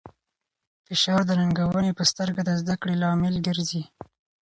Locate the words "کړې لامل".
2.81-3.35